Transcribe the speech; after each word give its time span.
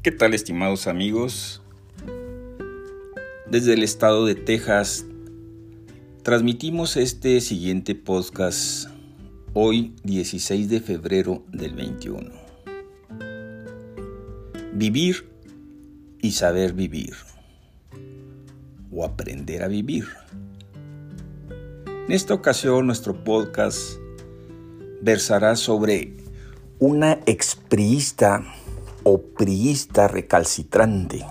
¿Qué 0.00 0.12
tal 0.12 0.32
estimados 0.32 0.86
amigos? 0.86 1.60
Desde 3.50 3.72
el 3.74 3.82
estado 3.82 4.26
de 4.26 4.36
Texas 4.36 5.04
transmitimos 6.22 6.96
este 6.96 7.40
siguiente 7.40 7.96
podcast 7.96 8.90
hoy 9.54 9.96
16 10.04 10.68
de 10.68 10.80
febrero 10.80 11.42
del 11.48 11.74
21. 11.74 12.30
Vivir 14.72 15.28
y 16.22 16.30
saber 16.30 16.74
vivir 16.74 17.14
o 18.92 19.04
aprender 19.04 19.64
a 19.64 19.68
vivir. 19.68 20.06
En 22.06 22.12
esta 22.12 22.34
ocasión 22.34 22.86
nuestro 22.86 23.24
podcast 23.24 23.98
versará 25.02 25.56
sobre 25.56 26.16
una 26.78 27.18
expriista 27.26 28.44
o 29.10 29.22
priista 29.22 30.06
recalcitrante. 30.06 31.24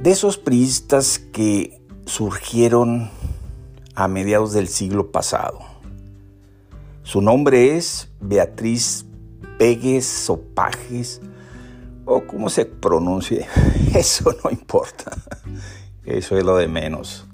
De 0.00 0.10
esos 0.12 0.38
priistas 0.38 1.18
que 1.18 1.80
surgieron 2.06 3.10
a 3.96 4.06
mediados 4.06 4.52
del 4.52 4.68
siglo 4.68 5.10
pasado. 5.10 5.58
Su 7.02 7.20
nombre 7.20 7.76
es 7.76 8.08
Beatriz 8.20 9.04
Pegues 9.58 10.30
o 10.30 10.40
o 12.04 12.26
como 12.26 12.48
se 12.48 12.64
pronuncie, 12.64 13.46
eso 13.94 14.34
no 14.44 14.50
importa, 14.50 15.12
eso 16.04 16.36
es 16.36 16.44
lo 16.44 16.56
de 16.56 16.68
menos. 16.68 17.26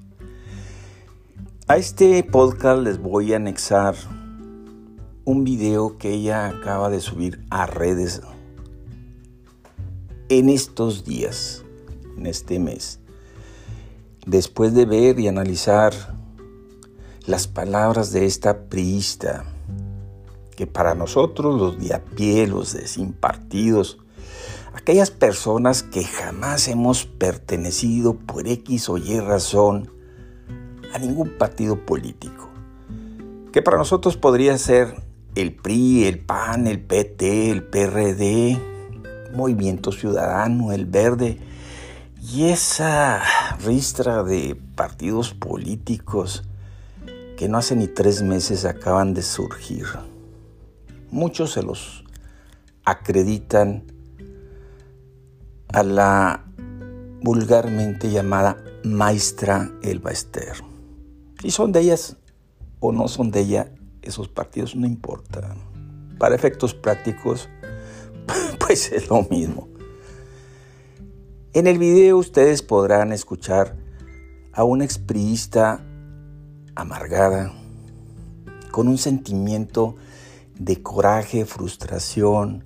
A 1.66 1.76
este 1.76 2.22
podcast 2.22 2.82
les 2.82 2.98
voy 2.98 3.34
a 3.34 3.36
anexar 3.36 3.94
un 5.28 5.44
video 5.44 5.98
que 5.98 6.14
ella 6.14 6.48
acaba 6.48 6.88
de 6.88 7.00
subir 7.00 7.44
a 7.50 7.66
redes 7.66 8.22
en 10.30 10.48
estos 10.48 11.04
días, 11.04 11.66
en 12.16 12.24
este 12.24 12.58
mes. 12.58 12.98
Después 14.24 14.72
de 14.72 14.86
ver 14.86 15.20
y 15.20 15.28
analizar 15.28 15.92
las 17.26 17.46
palabras 17.46 18.10
de 18.10 18.24
esta 18.24 18.70
priista, 18.70 19.44
que 20.56 20.66
para 20.66 20.94
nosotros 20.94 21.60
los 21.60 21.78
de 21.78 21.92
a 21.92 22.02
pie, 22.02 22.46
los 22.46 22.72
de 22.72 22.88
sin 22.88 23.12
partidos, 23.12 23.98
aquellas 24.72 25.10
personas 25.10 25.82
que 25.82 26.04
jamás 26.04 26.68
hemos 26.68 27.04
pertenecido 27.04 28.14
por 28.14 28.48
X 28.48 28.88
o 28.88 28.96
Y 28.96 29.20
razón 29.20 29.92
a 30.94 30.98
ningún 30.98 31.36
partido 31.36 31.84
político, 31.84 32.48
que 33.52 33.60
para 33.60 33.76
nosotros 33.76 34.16
podría 34.16 34.56
ser 34.56 35.06
el 35.34 35.54
PRI, 35.54 36.04
el 36.06 36.18
PAN, 36.18 36.66
el 36.66 36.80
PT, 36.80 37.50
el 37.50 37.62
PRD, 37.62 38.60
Movimiento 39.34 39.92
Ciudadano, 39.92 40.72
el 40.72 40.86
Verde, 40.86 41.38
y 42.20 42.44
esa 42.44 43.22
ristra 43.64 44.22
de 44.22 44.60
partidos 44.74 45.32
políticos 45.34 46.44
que 47.36 47.48
no 47.48 47.58
hace 47.58 47.76
ni 47.76 47.86
tres 47.86 48.22
meses 48.22 48.64
acaban 48.64 49.14
de 49.14 49.22
surgir. 49.22 49.86
Muchos 51.10 51.52
se 51.52 51.62
los 51.62 52.04
acreditan 52.84 53.84
a 55.68 55.82
la 55.82 56.44
vulgarmente 57.22 58.10
llamada 58.10 58.62
maestra 58.84 59.70
Elba 59.82 60.10
Ester. 60.10 60.54
Y 61.42 61.50
son 61.50 61.72
de 61.72 61.80
ellas 61.80 62.16
o 62.80 62.92
no 62.92 63.08
son 63.08 63.30
de 63.30 63.40
ella, 63.40 63.70
esos 64.08 64.28
partidos 64.28 64.74
no 64.74 64.86
importa. 64.86 65.56
Para 66.18 66.34
efectos 66.34 66.74
prácticos, 66.74 67.48
pues 68.58 68.90
es 68.92 69.08
lo 69.08 69.22
mismo. 69.22 69.68
En 71.52 71.66
el 71.66 71.78
video 71.78 72.18
ustedes 72.18 72.62
podrán 72.62 73.12
escuchar 73.12 73.76
a 74.52 74.64
una 74.64 74.84
expriista 74.84 75.84
amargada, 76.74 77.52
con 78.70 78.88
un 78.88 78.98
sentimiento 78.98 79.96
de 80.58 80.82
coraje, 80.82 81.44
frustración, 81.46 82.64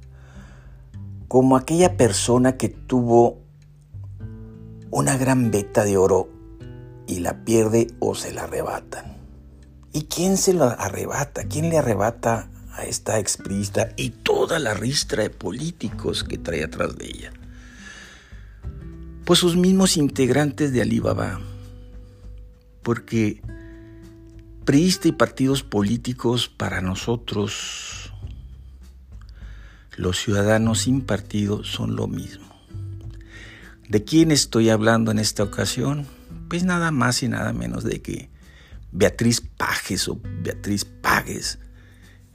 como 1.29 1.57
aquella 1.57 1.97
persona 1.97 2.57
que 2.57 2.69
tuvo 2.69 3.39
una 4.91 5.17
gran 5.17 5.51
veta 5.51 5.85
de 5.85 5.97
oro 5.97 6.29
y 7.07 7.21
la 7.21 7.45
pierde 7.45 7.87
o 8.01 8.15
se 8.15 8.33
la 8.33 8.45
arrebatan. 8.45 9.22
¿Y 9.93 10.05
quién 10.05 10.39
se 10.39 10.55
lo 10.55 10.65
arrebata? 10.65 11.45
¿Quién 11.45 11.69
le 11.69 11.79
arrebata 11.79 12.49
a 12.73 12.85
esta 12.85 13.19
expriista 13.19 13.91
y 13.97 14.11
toda 14.11 14.59
la 14.59 14.73
ristra 14.73 15.23
de 15.23 15.31
políticos 15.31 16.25
que 16.25 16.39
trae 16.39 16.65
atrás 16.65 16.97
de 16.97 17.07
ella? 17.07 17.33
Pues 19.25 19.39
sus 19.39 19.57
mismos 19.57 19.97
integrantes 19.99 20.73
de 20.73 20.81
Alibaba. 20.81 21.41
Porque 22.83 23.43
priista 24.65 25.09
y 25.09 25.13
partidos 25.13 25.63
políticos 25.63 26.49
para 26.49 26.81
nosotros, 26.81 28.13
los 29.97 30.19
ciudadanos 30.19 30.81
sin 30.81 31.03
partido, 31.03 31.65
son 31.65 31.97
lo 31.97 32.09
mismo. 32.09 32.51
¿De 33.89 34.05
quién 34.05 34.31
estoy 34.31 34.71
hablando 34.71 35.11
en 35.11 35.19
esta 35.19 35.43
ocasión? 35.43 36.07
Pues 36.49 36.65
nada 36.65 36.91
más 36.91 37.23
y 37.23 37.29
nada 37.29 37.53
menos 37.53 37.85
de 37.85 38.01
que 38.01 38.32
Beatriz 38.93 39.41
Pages 39.41 40.09
o 40.09 40.21
Beatriz 40.43 40.85
Pagues. 40.85 41.59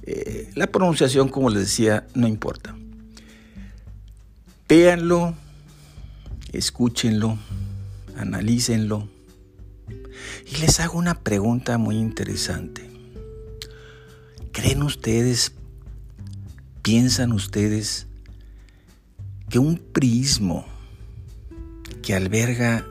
Eh, 0.02 0.52
la 0.56 0.68
pronunciación, 0.68 1.30
como 1.30 1.50
les 1.50 1.62
decía, 1.62 2.08
no 2.16 2.28
importa. 2.28 2.76
Véanlo, 4.68 5.36
escúchenlo, 6.52 7.38
analícenlo. 8.18 9.08
Y 10.46 10.58
les 10.58 10.80
hago 10.80 10.98
una 10.98 11.24
pregunta 11.24 11.78
muy 11.78 11.98
interesante. 11.98 12.90
¿Creen 14.52 14.82
ustedes, 14.82 15.54
piensan 16.82 17.32
ustedes, 17.32 18.08
que 19.50 19.60
un 19.60 19.78
prismo 19.78 20.66
que 22.02 22.16
alberga 22.16 22.86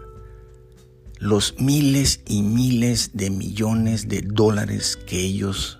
los 1.18 1.54
miles 1.58 2.20
y 2.26 2.42
miles 2.42 3.10
de 3.14 3.30
millones 3.30 4.08
de 4.08 4.22
dólares 4.22 4.98
que 5.06 5.18
ellos 5.18 5.78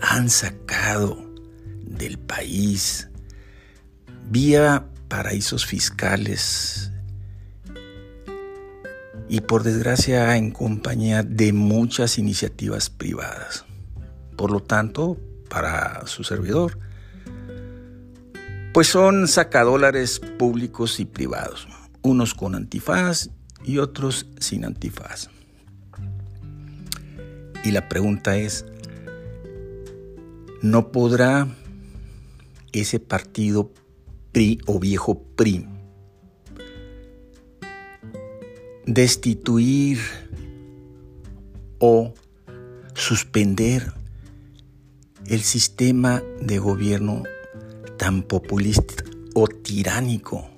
han 0.00 0.30
sacado 0.30 1.18
del 1.82 2.18
país 2.18 3.08
vía 4.30 4.86
paraísos 5.08 5.66
fiscales 5.66 6.90
y 9.28 9.40
por 9.40 9.62
desgracia 9.62 10.36
en 10.36 10.50
compañía 10.50 11.22
de 11.22 11.52
muchas 11.52 12.18
iniciativas 12.18 12.90
privadas. 12.90 13.64
Por 14.36 14.50
lo 14.50 14.60
tanto, 14.62 15.18
para 15.48 16.06
su 16.06 16.24
servidor, 16.24 16.78
pues 18.72 18.88
son 18.88 19.26
sacadólares 19.26 20.20
públicos 20.38 21.00
y 21.00 21.04
privados, 21.06 21.66
unos 22.02 22.34
con 22.34 22.54
antifaz 22.54 23.30
y 23.66 23.78
otros 23.78 24.26
sin 24.38 24.64
antifaz. 24.64 25.28
Y 27.64 27.72
la 27.72 27.88
pregunta 27.88 28.38
es, 28.38 28.64
¿no 30.62 30.92
podrá 30.92 31.48
ese 32.72 33.00
partido 33.00 33.72
PRI 34.32 34.60
o 34.66 34.78
viejo 34.78 35.22
PRI 35.36 35.66
destituir 38.86 39.98
o 41.80 42.14
suspender 42.94 43.92
el 45.26 45.42
sistema 45.42 46.22
de 46.40 46.58
gobierno 46.58 47.24
tan 47.98 48.22
populista 48.22 49.04
o 49.34 49.48
tiránico 49.48 50.48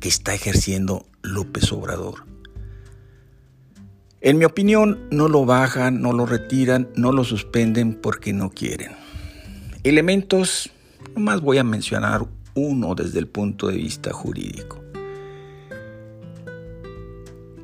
que 0.00 0.08
está 0.08 0.34
ejerciendo 0.34 1.06
López 1.22 1.72
Obrador. 1.72 2.26
En 4.22 4.38
mi 4.38 4.46
opinión, 4.46 4.98
no 5.10 5.28
lo 5.28 5.44
bajan, 5.44 6.00
no 6.00 6.12
lo 6.12 6.24
retiran, 6.24 6.88
no 6.96 7.12
lo 7.12 7.22
suspenden 7.22 7.94
porque 7.94 8.32
no 8.32 8.50
quieren. 8.50 8.92
Elementos, 9.84 10.70
nomás 11.14 11.42
voy 11.42 11.58
a 11.58 11.64
mencionar 11.64 12.26
uno 12.54 12.94
desde 12.94 13.18
el 13.18 13.28
punto 13.28 13.68
de 13.68 13.76
vista 13.76 14.12
jurídico, 14.12 14.82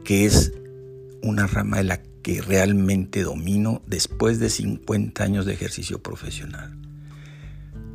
que 0.04 0.26
es 0.26 0.52
una 1.22 1.46
rama 1.46 1.78
de 1.78 1.84
la 1.84 2.02
que 2.22 2.42
realmente 2.42 3.22
domino 3.22 3.80
después 3.86 4.38
de 4.38 4.50
50 4.50 5.24
años 5.24 5.46
de 5.46 5.54
ejercicio 5.54 6.02
profesional. 6.02 6.76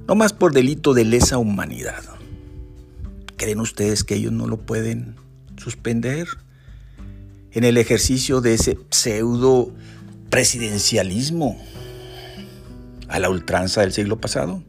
No 0.07 0.15
más 0.15 0.33
por 0.33 0.51
delito 0.51 0.93
de 0.93 1.05
lesa 1.05 1.37
humanidad. 1.37 2.03
¿Creen 3.37 3.59
ustedes 3.59 4.03
que 4.03 4.15
ellos 4.15 4.31
no 4.31 4.47
lo 4.47 4.57
pueden 4.57 5.15
suspender? 5.57 6.27
En 7.51 7.63
el 7.63 7.77
ejercicio 7.77 8.41
de 8.41 8.53
ese 8.53 8.77
pseudo 8.89 9.71
presidencialismo 10.29 11.57
a 13.07 13.19
la 13.19 13.29
ultranza 13.29 13.81
del 13.81 13.93
siglo 13.93 14.19
pasado? 14.19 14.63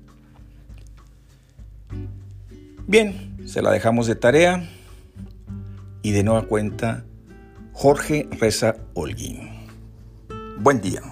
Bien, 2.86 3.36
se 3.46 3.60
la 3.60 3.70
dejamos 3.70 4.06
de 4.06 4.14
tarea 4.14 4.68
y 6.02 6.12
de 6.12 6.22
nueva 6.22 6.46
cuenta 6.46 7.04
Jorge 7.72 8.28
Reza 8.30 8.76
Holguín. 8.94 9.50
Buen 10.58 10.80
día. 10.80 11.02